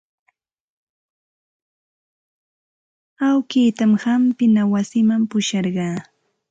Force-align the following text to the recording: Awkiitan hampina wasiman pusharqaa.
Awkiitan 3.29 3.91
hampina 4.03 4.61
wasiman 4.73 5.21
pusharqaa. 5.29 5.97